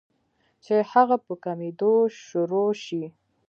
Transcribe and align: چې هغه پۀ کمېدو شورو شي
چې 0.63 0.75
هغه 0.91 1.15
پۀ 1.25 1.33
کمېدو 1.43 1.93
شورو 2.25 2.65
شي 2.83 3.03